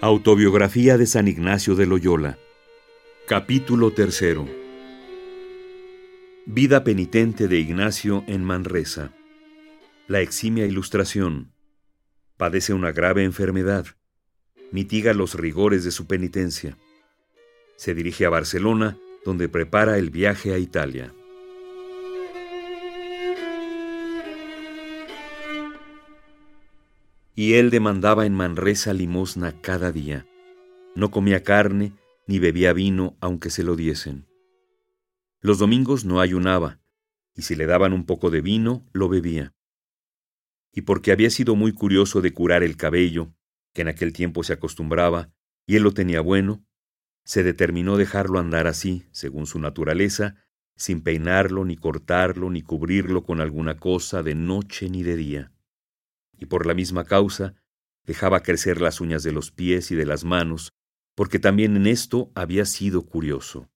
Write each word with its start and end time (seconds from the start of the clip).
Autobiografía 0.00 0.96
de 0.96 1.06
San 1.06 1.26
Ignacio 1.26 1.74
de 1.74 1.84
Loyola. 1.84 2.38
Capítulo 3.26 3.92
tercero. 3.92 4.48
Vida 6.46 6.84
penitente 6.84 7.48
de 7.48 7.58
Ignacio 7.58 8.22
en 8.28 8.44
Manresa. 8.44 9.12
La 10.06 10.20
eximia 10.20 10.66
ilustración. 10.66 11.50
Padece 12.36 12.74
una 12.74 12.92
grave 12.92 13.24
enfermedad. 13.24 13.86
Mitiga 14.70 15.14
los 15.14 15.34
rigores 15.34 15.82
de 15.82 15.90
su 15.90 16.06
penitencia. 16.06 16.78
Se 17.74 17.92
dirige 17.92 18.24
a 18.24 18.30
Barcelona 18.30 18.96
donde 19.24 19.48
prepara 19.48 19.98
el 19.98 20.10
viaje 20.10 20.54
a 20.54 20.58
Italia 20.58 21.12
y 27.38 27.54
él 27.54 27.70
demandaba 27.70 28.26
en 28.26 28.34
Manresa 28.34 28.92
limosna 28.92 29.60
cada 29.60 29.92
día. 29.92 30.26
No 30.96 31.12
comía 31.12 31.44
carne 31.44 31.92
ni 32.26 32.40
bebía 32.40 32.72
vino 32.72 33.16
aunque 33.20 33.50
se 33.50 33.62
lo 33.62 33.76
diesen. 33.76 34.26
Los 35.40 35.60
domingos 35.60 36.04
no 36.04 36.20
ayunaba, 36.20 36.80
y 37.36 37.42
si 37.42 37.54
le 37.54 37.66
daban 37.66 37.92
un 37.92 38.06
poco 38.06 38.30
de 38.30 38.40
vino, 38.40 38.84
lo 38.92 39.08
bebía. 39.08 39.54
Y 40.72 40.80
porque 40.80 41.12
había 41.12 41.30
sido 41.30 41.54
muy 41.54 41.70
curioso 41.70 42.22
de 42.22 42.34
curar 42.34 42.64
el 42.64 42.76
cabello, 42.76 43.32
que 43.72 43.82
en 43.82 43.88
aquel 43.88 44.12
tiempo 44.12 44.42
se 44.42 44.54
acostumbraba, 44.54 45.30
y 45.64 45.76
él 45.76 45.84
lo 45.84 45.94
tenía 45.94 46.20
bueno, 46.20 46.66
se 47.22 47.44
determinó 47.44 47.96
dejarlo 47.96 48.40
andar 48.40 48.66
así, 48.66 49.06
según 49.12 49.46
su 49.46 49.60
naturaleza, 49.60 50.44
sin 50.74 51.02
peinarlo, 51.02 51.64
ni 51.64 51.76
cortarlo, 51.76 52.50
ni 52.50 52.62
cubrirlo 52.62 53.22
con 53.22 53.40
alguna 53.40 53.76
cosa 53.76 54.24
de 54.24 54.34
noche 54.34 54.90
ni 54.90 55.04
de 55.04 55.14
día 55.14 55.52
y 56.38 56.46
por 56.46 56.66
la 56.66 56.74
misma 56.74 57.04
causa 57.04 57.54
dejaba 58.04 58.42
crecer 58.42 58.80
las 58.80 59.00
uñas 59.00 59.22
de 59.22 59.32
los 59.32 59.50
pies 59.50 59.90
y 59.90 59.94
de 59.94 60.06
las 60.06 60.24
manos, 60.24 60.72
porque 61.14 61.38
también 61.38 61.76
en 61.76 61.86
esto 61.86 62.32
había 62.34 62.64
sido 62.64 63.04
curioso. 63.04 63.68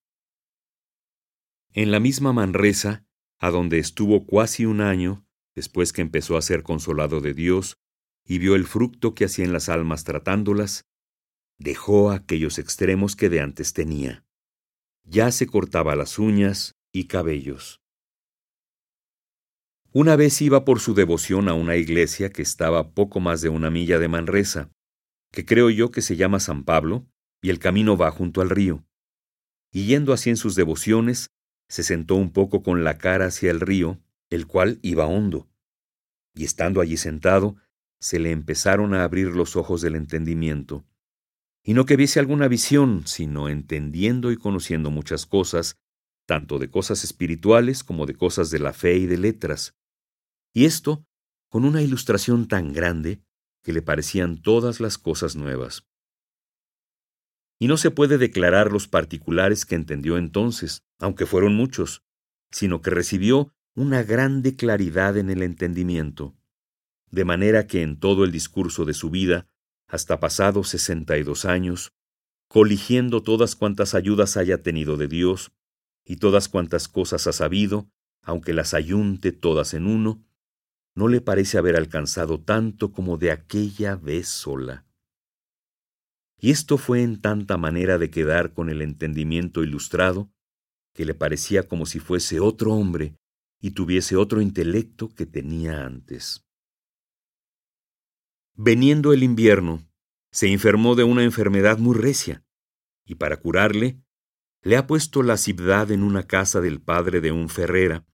En 1.74 1.90
la 1.90 2.00
misma 2.00 2.32
Manresa, 2.32 3.04
a 3.38 3.50
donde 3.50 3.78
estuvo 3.78 4.24
cuasi 4.24 4.64
un 4.64 4.80
año, 4.80 5.26
después 5.54 5.92
que 5.92 6.00
empezó 6.00 6.36
a 6.36 6.42
ser 6.42 6.62
consolado 6.62 7.20
de 7.20 7.34
Dios, 7.34 7.76
y 8.24 8.38
vio 8.38 8.54
el 8.54 8.66
fruto 8.66 9.14
que 9.14 9.24
hacían 9.26 9.52
las 9.52 9.68
almas 9.68 10.04
tratándolas, 10.04 10.86
dejó 11.58 12.10
aquellos 12.10 12.58
extremos 12.58 13.16
que 13.16 13.28
de 13.28 13.40
antes 13.40 13.72
tenía. 13.72 14.24
Ya 15.04 15.30
se 15.32 15.46
cortaba 15.46 15.96
las 15.96 16.18
uñas 16.18 16.76
y 16.92 17.06
cabellos. 17.06 17.81
Una 19.94 20.16
vez 20.16 20.40
iba 20.40 20.64
por 20.64 20.80
su 20.80 20.94
devoción 20.94 21.50
a 21.50 21.54
una 21.54 21.76
iglesia 21.76 22.30
que 22.30 22.40
estaba 22.40 22.94
poco 22.94 23.20
más 23.20 23.42
de 23.42 23.50
una 23.50 23.68
milla 23.68 23.98
de 23.98 24.08
Manresa, 24.08 24.70
que 25.30 25.44
creo 25.44 25.68
yo 25.68 25.90
que 25.90 26.00
se 26.00 26.16
llama 26.16 26.40
San 26.40 26.64
Pablo, 26.64 27.06
y 27.42 27.50
el 27.50 27.58
camino 27.58 27.98
va 27.98 28.10
junto 28.10 28.40
al 28.40 28.48
río. 28.48 28.86
Y 29.70 29.84
yendo 29.84 30.14
así 30.14 30.30
en 30.30 30.38
sus 30.38 30.54
devociones, 30.54 31.28
se 31.68 31.82
sentó 31.82 32.14
un 32.14 32.32
poco 32.32 32.62
con 32.62 32.84
la 32.84 32.96
cara 32.96 33.26
hacia 33.26 33.50
el 33.50 33.60
río, 33.60 34.00
el 34.30 34.46
cual 34.46 34.78
iba 34.80 35.04
hondo. 35.04 35.50
Y 36.34 36.44
estando 36.44 36.80
allí 36.80 36.96
sentado, 36.96 37.56
se 38.00 38.18
le 38.18 38.30
empezaron 38.30 38.94
a 38.94 39.04
abrir 39.04 39.28
los 39.28 39.56
ojos 39.56 39.82
del 39.82 39.94
entendimiento. 39.94 40.86
Y 41.62 41.74
no 41.74 41.84
que 41.84 41.96
viese 41.96 42.18
alguna 42.18 42.48
visión, 42.48 43.06
sino 43.06 43.50
entendiendo 43.50 44.32
y 44.32 44.38
conociendo 44.38 44.90
muchas 44.90 45.26
cosas, 45.26 45.76
tanto 46.24 46.58
de 46.58 46.70
cosas 46.70 47.04
espirituales 47.04 47.84
como 47.84 48.06
de 48.06 48.14
cosas 48.14 48.50
de 48.50 48.58
la 48.58 48.72
fe 48.72 48.96
y 48.96 49.06
de 49.06 49.18
letras, 49.18 49.74
y 50.52 50.64
esto 50.64 51.06
con 51.48 51.64
una 51.64 51.82
ilustración 51.82 52.48
tan 52.48 52.72
grande 52.72 53.22
que 53.62 53.72
le 53.72 53.82
parecían 53.82 54.40
todas 54.40 54.80
las 54.80 54.98
cosas 54.98 55.36
nuevas. 55.36 55.86
Y 57.58 57.68
no 57.68 57.76
se 57.76 57.90
puede 57.90 58.18
declarar 58.18 58.72
los 58.72 58.88
particulares 58.88 59.64
que 59.64 59.76
entendió 59.76 60.18
entonces, 60.18 60.82
aunque 60.98 61.26
fueron 61.26 61.54
muchos, 61.54 62.02
sino 62.50 62.82
que 62.82 62.90
recibió 62.90 63.52
una 63.74 64.02
grande 64.02 64.56
claridad 64.56 65.16
en 65.16 65.30
el 65.30 65.42
entendimiento, 65.42 66.34
de 67.10 67.24
manera 67.24 67.66
que 67.66 67.82
en 67.82 68.00
todo 68.00 68.24
el 68.24 68.32
discurso 68.32 68.84
de 68.84 68.94
su 68.94 69.10
vida, 69.10 69.46
hasta 69.86 70.20
pasados 70.20 70.70
sesenta 70.70 71.16
y 71.18 71.22
dos 71.22 71.44
años, 71.44 71.92
coligiendo 72.48 73.22
todas 73.22 73.56
cuantas 73.56 73.94
ayudas 73.94 74.36
haya 74.36 74.62
tenido 74.62 74.96
de 74.96 75.08
Dios, 75.08 75.52
y 76.04 76.16
todas 76.16 76.48
cuantas 76.48 76.88
cosas 76.88 77.26
ha 77.26 77.32
sabido, 77.32 77.88
aunque 78.22 78.52
las 78.52 78.74
ayunte 78.74 79.32
todas 79.32 79.72
en 79.74 79.86
uno, 79.86 80.24
no 80.94 81.08
le 81.08 81.20
parece 81.20 81.58
haber 81.58 81.76
alcanzado 81.76 82.40
tanto 82.40 82.92
como 82.92 83.16
de 83.16 83.30
aquella 83.30 83.96
vez 83.96 84.28
sola. 84.28 84.86
Y 86.38 86.50
esto 86.50 86.76
fue 86.76 87.02
en 87.02 87.20
tanta 87.20 87.56
manera 87.56 87.98
de 87.98 88.10
quedar 88.10 88.52
con 88.52 88.68
el 88.68 88.82
entendimiento 88.82 89.62
ilustrado, 89.62 90.32
que 90.92 91.04
le 91.04 91.14
parecía 91.14 91.68
como 91.68 91.86
si 91.86 91.98
fuese 92.00 92.40
otro 92.40 92.74
hombre 92.74 93.16
y 93.60 93.70
tuviese 93.70 94.16
otro 94.16 94.40
intelecto 94.40 95.08
que 95.08 95.24
tenía 95.24 95.86
antes. 95.86 96.44
Veniendo 98.54 99.12
el 99.12 99.22
invierno, 99.22 99.88
se 100.30 100.48
enfermó 100.48 100.94
de 100.94 101.04
una 101.04 101.24
enfermedad 101.24 101.78
muy 101.78 101.96
recia, 101.96 102.44
y 103.06 103.14
para 103.14 103.38
curarle, 103.38 104.02
le 104.62 104.76
ha 104.76 104.86
puesto 104.86 105.22
la 105.22 105.36
ciudad 105.36 105.90
en 105.90 106.02
una 106.02 106.26
casa 106.26 106.60
del 106.60 106.80
padre 106.80 107.20
de 107.20 107.32
un 107.32 107.48
ferrera, 107.48 108.06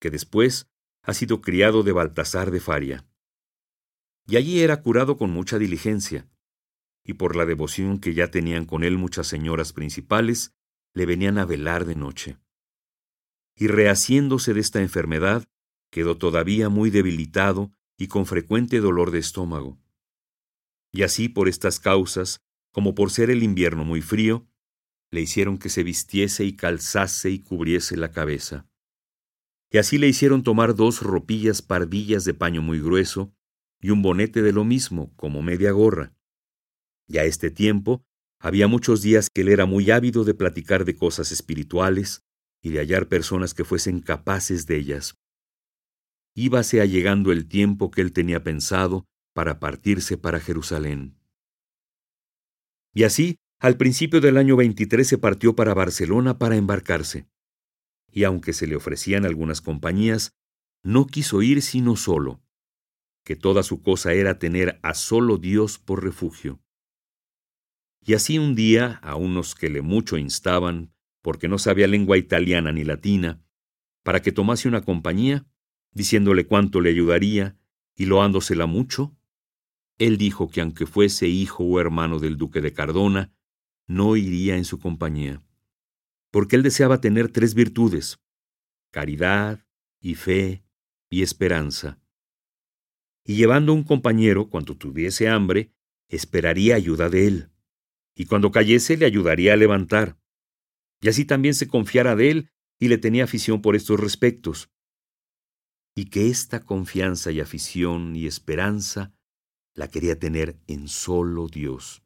que 0.00 0.10
después 0.10 0.68
ha 1.06 1.14
sido 1.14 1.40
criado 1.40 1.84
de 1.84 1.92
Baltasar 1.92 2.50
de 2.50 2.58
Faria. 2.58 3.06
Y 4.26 4.36
allí 4.36 4.60
era 4.60 4.82
curado 4.82 5.16
con 5.16 5.30
mucha 5.30 5.56
diligencia, 5.56 6.28
y 7.04 7.12
por 7.12 7.36
la 7.36 7.46
devoción 7.46 8.00
que 8.00 8.12
ya 8.12 8.32
tenían 8.32 8.64
con 8.64 8.82
él 8.82 8.98
muchas 8.98 9.28
señoras 9.28 9.72
principales, 9.72 10.52
le 10.94 11.06
venían 11.06 11.38
a 11.38 11.44
velar 11.44 11.84
de 11.84 11.94
noche. 11.94 12.38
Y 13.54 13.68
rehaciéndose 13.68 14.52
de 14.52 14.58
esta 14.58 14.80
enfermedad, 14.80 15.44
quedó 15.92 16.18
todavía 16.18 16.70
muy 16.70 16.90
debilitado 16.90 17.70
y 17.96 18.08
con 18.08 18.26
frecuente 18.26 18.80
dolor 18.80 19.12
de 19.12 19.20
estómago. 19.20 19.78
Y 20.90 21.04
así 21.04 21.28
por 21.28 21.48
estas 21.48 21.78
causas, 21.78 22.40
como 22.72 22.96
por 22.96 23.12
ser 23.12 23.30
el 23.30 23.44
invierno 23.44 23.84
muy 23.84 24.02
frío, 24.02 24.44
le 25.12 25.20
hicieron 25.20 25.56
que 25.56 25.68
se 25.68 25.84
vistiese 25.84 26.44
y 26.44 26.56
calzase 26.56 27.30
y 27.30 27.38
cubriese 27.38 27.96
la 27.96 28.10
cabeza 28.10 28.66
y 29.70 29.78
así 29.78 29.98
le 29.98 30.08
hicieron 30.08 30.42
tomar 30.42 30.74
dos 30.74 31.02
ropillas 31.02 31.62
pardillas 31.62 32.24
de 32.24 32.34
paño 32.34 32.62
muy 32.62 32.80
grueso 32.80 33.32
y 33.80 33.90
un 33.90 34.02
bonete 34.02 34.42
de 34.42 34.52
lo 34.52 34.64
mismo, 34.64 35.12
como 35.16 35.42
media 35.42 35.72
gorra. 35.72 36.14
Y 37.08 37.18
a 37.18 37.24
este 37.24 37.50
tiempo 37.50 38.04
había 38.38 38.68
muchos 38.68 39.02
días 39.02 39.28
que 39.32 39.42
él 39.42 39.48
era 39.48 39.66
muy 39.66 39.90
ávido 39.90 40.24
de 40.24 40.34
platicar 40.34 40.84
de 40.84 40.96
cosas 40.96 41.32
espirituales 41.32 42.24
y 42.62 42.70
de 42.70 42.78
hallar 42.78 43.08
personas 43.08 43.54
que 43.54 43.64
fuesen 43.64 44.00
capaces 44.00 44.66
de 44.66 44.76
ellas. 44.76 45.16
Íbase 46.34 46.80
allegando 46.80 47.32
el 47.32 47.46
tiempo 47.46 47.90
que 47.90 48.02
él 48.02 48.12
tenía 48.12 48.42
pensado 48.42 49.06
para 49.34 49.58
partirse 49.58 50.16
para 50.16 50.40
Jerusalén. 50.40 51.18
Y 52.94 53.04
así, 53.04 53.36
al 53.58 53.76
principio 53.76 54.20
del 54.20 54.36
año 54.36 54.56
23 54.56 55.06
se 55.06 55.18
partió 55.18 55.54
para 55.54 55.74
Barcelona 55.74 56.38
para 56.38 56.56
embarcarse 56.56 57.26
y 58.16 58.24
aunque 58.24 58.54
se 58.54 58.66
le 58.66 58.76
ofrecían 58.76 59.26
algunas 59.26 59.60
compañías, 59.60 60.34
no 60.82 61.06
quiso 61.06 61.42
ir 61.42 61.60
sino 61.60 61.96
solo, 61.96 62.42
que 63.26 63.36
toda 63.36 63.62
su 63.62 63.82
cosa 63.82 64.14
era 64.14 64.38
tener 64.38 64.80
a 64.82 64.94
solo 64.94 65.36
Dios 65.36 65.78
por 65.78 66.02
refugio. 66.02 66.58
Y 68.00 68.14
así 68.14 68.38
un 68.38 68.54
día, 68.54 69.00
a 69.02 69.16
unos 69.16 69.54
que 69.54 69.68
le 69.68 69.82
mucho 69.82 70.16
instaban, 70.16 70.94
porque 71.20 71.46
no 71.46 71.58
sabía 71.58 71.88
lengua 71.88 72.16
italiana 72.16 72.72
ni 72.72 72.84
latina, 72.84 73.44
para 74.02 74.22
que 74.22 74.32
tomase 74.32 74.66
una 74.66 74.80
compañía, 74.80 75.44
diciéndole 75.92 76.46
cuánto 76.46 76.80
le 76.80 76.88
ayudaría 76.88 77.58
y 77.94 78.06
loándosela 78.06 78.64
mucho, 78.64 79.14
él 79.98 80.16
dijo 80.16 80.48
que 80.48 80.62
aunque 80.62 80.86
fuese 80.86 81.28
hijo 81.28 81.64
o 81.64 81.80
hermano 81.80 82.18
del 82.18 82.38
duque 82.38 82.62
de 82.62 82.72
Cardona, 82.72 83.34
no 83.86 84.16
iría 84.16 84.56
en 84.56 84.64
su 84.64 84.78
compañía 84.78 85.45
porque 86.36 86.56
él 86.56 86.62
deseaba 86.62 87.00
tener 87.00 87.32
tres 87.32 87.54
virtudes, 87.54 88.20
caridad 88.90 89.66
y 90.02 90.16
fe 90.16 90.66
y 91.08 91.22
esperanza. 91.22 91.98
Y 93.24 93.36
llevando 93.36 93.72
un 93.72 93.84
compañero, 93.84 94.50
cuando 94.50 94.76
tuviese 94.76 95.30
hambre, 95.30 95.72
esperaría 96.10 96.74
ayuda 96.74 97.08
de 97.08 97.26
él, 97.26 97.52
y 98.14 98.26
cuando 98.26 98.50
cayese 98.50 98.98
le 98.98 99.06
ayudaría 99.06 99.54
a 99.54 99.56
levantar. 99.56 100.20
Y 101.00 101.08
así 101.08 101.24
también 101.24 101.54
se 101.54 101.68
confiara 101.68 102.14
de 102.14 102.30
él 102.30 102.50
y 102.78 102.88
le 102.88 102.98
tenía 102.98 103.24
afición 103.24 103.62
por 103.62 103.74
estos 103.74 103.98
respectos. 103.98 104.70
Y 105.94 106.10
que 106.10 106.28
esta 106.28 106.66
confianza 106.66 107.32
y 107.32 107.40
afición 107.40 108.14
y 108.14 108.26
esperanza 108.26 109.14
la 109.72 109.88
quería 109.88 110.18
tener 110.18 110.60
en 110.66 110.88
solo 110.88 111.48
Dios. 111.48 112.02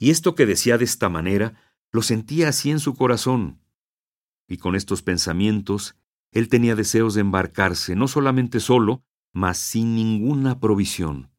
Y 0.00 0.10
esto 0.10 0.34
que 0.34 0.46
decía 0.46 0.76
de 0.76 0.86
esta 0.86 1.08
manera 1.08 1.69
lo 1.92 2.02
sentía 2.02 2.48
así 2.48 2.70
en 2.70 2.80
su 2.80 2.94
corazón. 2.94 3.60
Y 4.48 4.58
con 4.58 4.74
estos 4.74 5.02
pensamientos, 5.02 5.96
él 6.32 6.48
tenía 6.48 6.74
deseos 6.76 7.14
de 7.14 7.20
embarcarse, 7.22 7.96
no 7.96 8.08
solamente 8.08 8.60
solo, 8.60 9.04
mas 9.32 9.58
sin 9.58 9.94
ninguna 9.94 10.60
provisión. 10.60 11.30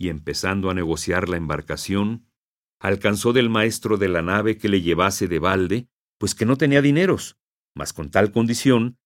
y 0.00 0.08
empezando 0.08 0.70
a 0.70 0.74
negociar 0.74 1.28
la 1.28 1.36
embarcación, 1.36 2.24
alcanzó 2.78 3.34
del 3.34 3.50
maestro 3.50 3.98
de 3.98 4.08
la 4.08 4.22
nave 4.22 4.56
que 4.56 4.70
le 4.70 4.80
llevase 4.80 5.28
de 5.28 5.38
balde, 5.38 5.88
pues 6.16 6.34
que 6.34 6.46
no 6.46 6.56
tenía 6.56 6.80
dineros, 6.80 7.36
mas 7.74 7.92
con 7.92 8.10
tal 8.10 8.32
condición 8.32 8.96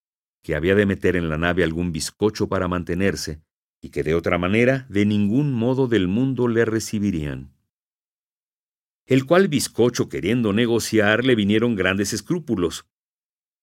que 0.44 0.54
había 0.54 0.76
de 0.76 0.86
meter 0.86 1.16
en 1.16 1.28
la 1.28 1.36
nave 1.36 1.64
algún 1.64 1.90
bizcocho 1.90 2.48
para 2.48 2.68
mantenerse, 2.68 3.42
y 3.82 3.88
que 3.88 4.04
de 4.04 4.14
otra 4.14 4.38
manera 4.38 4.86
de 4.88 5.04
ningún 5.04 5.52
modo 5.52 5.88
del 5.88 6.06
mundo 6.06 6.46
le 6.46 6.64
recibirían. 6.64 7.53
El 9.06 9.26
cual 9.26 9.48
bizcocho 9.48 10.08
queriendo 10.08 10.52
negociar 10.52 11.24
le 11.24 11.34
vinieron 11.34 11.76
grandes 11.76 12.12
escrúpulos. 12.12 12.86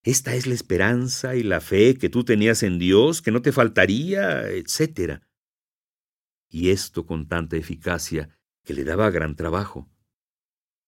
Esta 0.04 0.36
es 0.36 0.48
la 0.48 0.54
esperanza 0.54 1.36
y 1.36 1.44
la 1.44 1.62
fe 1.62 1.96
que 1.96 2.10
tú 2.10 2.24
tenías 2.24 2.64
en 2.64 2.80
Dios, 2.80 3.22
que 3.22 3.32
no 3.32 3.42
te 3.42 3.52
faltaría, 3.52 4.50
etc. 4.50 5.22
Y 6.50 6.70
esto 6.70 7.06
con 7.06 7.28
tanta 7.28 7.58
eficacia 7.58 8.38
que 8.64 8.74
le 8.74 8.84
daba 8.84 9.10
gran 9.10 9.36
trabajo. 9.36 9.90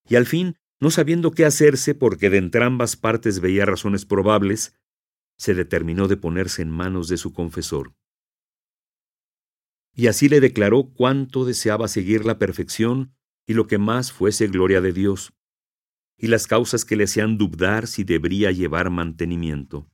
Y 0.08 0.16
al 0.16 0.26
fin, 0.26 0.58
no 0.80 0.92
sabiendo 0.92 1.32
qué 1.32 1.46
hacerse 1.46 1.96
porque 1.96 2.30
de 2.30 2.38
entrambas 2.38 2.96
partes 2.96 3.40
veía 3.40 3.66
razones 3.66 4.06
probables, 4.06 4.78
se 5.38 5.54
determinó 5.54 6.08
de 6.08 6.18
ponerse 6.18 6.62
en 6.62 6.70
manos 6.70 7.08
de 7.08 7.18
su 7.18 7.34
confesor. 7.34 7.96
Y 9.96 10.08
así 10.08 10.28
le 10.28 10.40
declaró 10.40 10.92
cuánto 10.94 11.46
deseaba 11.46 11.88
seguir 11.88 12.26
la 12.26 12.40
perfección 12.40 13.16
y 13.46 13.54
lo 13.54 13.68
que 13.68 13.78
más 13.78 14.12
fuese 14.12 14.48
gloria 14.48 14.82
de 14.82 14.94
Dios, 14.94 15.34
y 16.18 16.28
las 16.28 16.48
causas 16.48 16.86
que 16.86 16.96
le 16.96 17.06
hacían 17.06 17.38
dudar 17.38 17.88
si 17.88 18.04
debería 18.04 18.52
llevar 18.52 18.90
mantenimiento. 18.90 19.90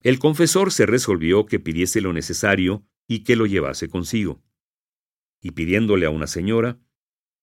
El 0.00 0.18
confesor 0.18 0.72
se 0.72 0.86
resolvió 0.86 1.46
que 1.46 1.58
pidiese 1.58 2.00
lo 2.00 2.12
necesario 2.12 2.86
y 3.08 3.24
que 3.24 3.34
lo 3.34 3.46
llevase 3.46 3.88
consigo. 3.88 4.42
Y 5.40 5.52
pidiéndole 5.52 6.06
a 6.06 6.10
una 6.10 6.26
señora, 6.26 6.78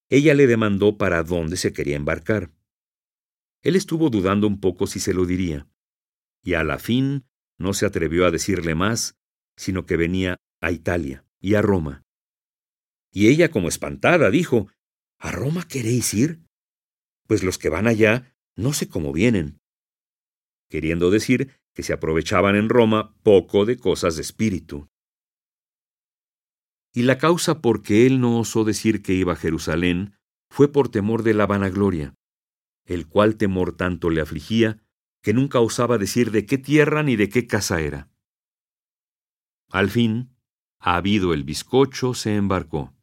ella 0.09 0.33
le 0.33 0.47
demandó 0.47 0.97
para 0.97 1.23
dónde 1.23 1.57
se 1.57 1.73
quería 1.73 1.95
embarcar. 1.95 2.51
Él 3.61 3.75
estuvo 3.75 4.09
dudando 4.09 4.47
un 4.47 4.59
poco 4.59 4.87
si 4.87 4.99
se 4.99 5.13
lo 5.13 5.25
diría, 5.25 5.67
y 6.43 6.53
a 6.53 6.63
la 6.63 6.79
fin 6.79 7.25
no 7.57 7.73
se 7.73 7.85
atrevió 7.85 8.25
a 8.25 8.31
decirle 8.31 8.75
más, 8.75 9.17
sino 9.55 9.85
que 9.85 9.97
venía 9.97 10.37
a 10.61 10.71
Italia 10.71 11.25
y 11.39 11.55
a 11.55 11.61
Roma. 11.61 12.03
Y 13.13 13.27
ella, 13.27 13.51
como 13.51 13.67
espantada, 13.69 14.31
dijo, 14.31 14.67
¿A 15.19 15.31
Roma 15.31 15.65
queréis 15.67 16.13
ir? 16.13 16.41
Pues 17.27 17.43
los 17.43 17.57
que 17.57 17.69
van 17.69 17.87
allá 17.87 18.35
no 18.55 18.73
sé 18.73 18.89
cómo 18.89 19.13
vienen. 19.13 19.61
Queriendo 20.67 21.11
decir 21.11 21.61
que 21.73 21.83
se 21.83 21.93
aprovechaban 21.93 22.55
en 22.55 22.67
Roma 22.69 23.15
poco 23.23 23.65
de 23.65 23.77
cosas 23.77 24.15
de 24.15 24.23
espíritu. 24.23 24.89
Y 26.91 27.03
la 27.03 27.17
causa 27.17 27.61
por 27.61 27.83
que 27.83 28.05
él 28.05 28.19
no 28.19 28.39
osó 28.39 28.63
decir 28.63 29.01
que 29.01 29.13
iba 29.13 29.33
a 29.33 29.37
Jerusalén 29.37 30.15
fue 30.49 30.71
por 30.71 30.89
temor 30.89 31.23
de 31.23 31.33
la 31.33 31.45
vanagloria, 31.45 32.15
el 32.85 33.07
cual 33.07 33.37
temor 33.37 33.77
tanto 33.77 34.09
le 34.09 34.21
afligía 34.21 34.83
que 35.21 35.33
nunca 35.33 35.59
osaba 35.59 35.97
decir 35.97 36.31
de 36.31 36.45
qué 36.45 36.57
tierra 36.57 37.01
ni 37.01 37.15
de 37.15 37.29
qué 37.29 37.47
casa 37.47 37.79
era. 37.79 38.11
Al 39.69 39.89
fin, 39.89 40.35
habido 40.79 41.33
el 41.33 41.43
bizcocho, 41.43 42.13
se 42.13 42.35
embarcó. 42.35 42.93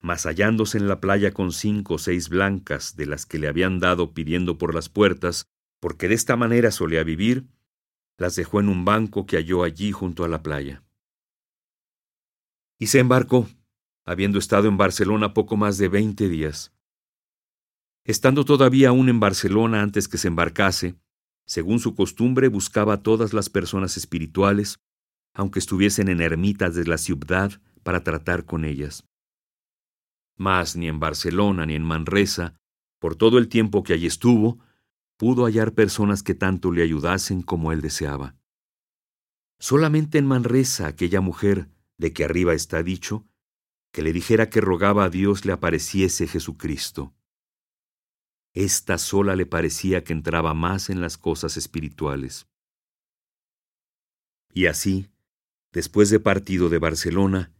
Mas 0.00 0.24
hallándose 0.24 0.78
en 0.78 0.88
la 0.88 1.00
playa 1.00 1.32
con 1.32 1.52
cinco 1.52 1.94
o 1.94 1.98
seis 1.98 2.28
blancas 2.28 2.96
de 2.96 3.06
las 3.06 3.26
que 3.26 3.38
le 3.38 3.48
habían 3.48 3.80
dado 3.80 4.14
pidiendo 4.14 4.58
por 4.58 4.74
las 4.74 4.88
puertas, 4.88 5.46
porque 5.78 6.08
de 6.08 6.14
esta 6.14 6.36
manera 6.36 6.70
solía 6.70 7.04
vivir, 7.04 7.46
las 8.16 8.36
dejó 8.36 8.60
en 8.60 8.68
un 8.68 8.84
banco 8.84 9.26
que 9.26 9.36
halló 9.36 9.62
allí 9.62 9.92
junto 9.92 10.24
a 10.24 10.28
la 10.28 10.42
playa. 10.42 10.82
Y 12.78 12.86
se 12.86 12.98
embarcó, 12.98 13.48
habiendo 14.04 14.38
estado 14.38 14.68
en 14.68 14.76
Barcelona 14.76 15.34
poco 15.34 15.56
más 15.56 15.78
de 15.78 15.88
veinte 15.88 16.28
días. 16.28 16.72
Estando 18.04 18.44
todavía 18.44 18.88
aún 18.88 19.08
en 19.08 19.20
Barcelona 19.20 19.82
antes 19.82 20.08
que 20.08 20.18
se 20.18 20.28
embarcase, 20.28 20.96
según 21.46 21.80
su 21.80 21.94
costumbre, 21.94 22.48
buscaba 22.48 22.94
a 22.94 23.02
todas 23.02 23.32
las 23.32 23.50
personas 23.50 23.96
espirituales, 23.96 24.78
aunque 25.34 25.58
estuviesen 25.58 26.08
en 26.08 26.20
ermitas 26.20 26.74
de 26.74 26.84
la 26.84 26.96
ciudad, 26.96 27.60
para 27.82 28.04
tratar 28.04 28.44
con 28.44 28.64
ellas. 28.64 29.04
Mas 30.40 30.74
ni 30.74 30.88
en 30.88 30.98
Barcelona 31.00 31.66
ni 31.66 31.74
en 31.74 31.84
Manresa, 31.84 32.58
por 32.98 33.14
todo 33.14 33.36
el 33.36 33.48
tiempo 33.48 33.82
que 33.82 33.92
allí 33.92 34.06
estuvo, 34.06 34.58
pudo 35.18 35.44
hallar 35.44 35.74
personas 35.74 36.22
que 36.22 36.34
tanto 36.34 36.72
le 36.72 36.82
ayudasen 36.82 37.42
como 37.42 37.72
él 37.72 37.82
deseaba. 37.82 38.36
Solamente 39.58 40.16
en 40.16 40.24
Manresa 40.26 40.86
aquella 40.86 41.20
mujer, 41.20 41.68
de 41.98 42.14
que 42.14 42.24
arriba 42.24 42.54
está 42.54 42.82
dicho, 42.82 43.26
que 43.92 44.00
le 44.00 44.14
dijera 44.14 44.48
que 44.48 44.62
rogaba 44.62 45.04
a 45.04 45.10
Dios 45.10 45.44
le 45.44 45.52
apareciese 45.52 46.26
Jesucristo. 46.26 47.12
Esta 48.54 48.96
sola 48.96 49.36
le 49.36 49.44
parecía 49.44 50.04
que 50.04 50.14
entraba 50.14 50.54
más 50.54 50.88
en 50.88 51.02
las 51.02 51.18
cosas 51.18 51.58
espirituales. 51.58 52.48
Y 54.54 54.68
así, 54.68 55.10
después 55.70 56.08
de 56.08 56.18
partido 56.18 56.70
de 56.70 56.78
Barcelona, 56.78 57.52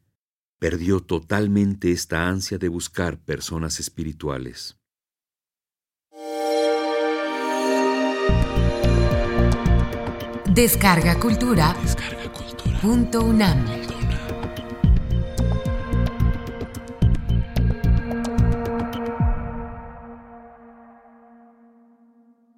perdió 0.61 1.01
totalmente 1.01 1.91
esta 1.91 2.29
ansia 2.29 2.59
de 2.59 2.69
buscar 2.69 3.19
personas 3.19 3.81
espirituales. 3.81 4.77
Descarga 10.47 11.19
Cultura. 11.19 11.75
Descarga 11.83 12.31
cultura. 12.31 12.79
Punto 12.81 13.23
UNAM. 13.23 13.80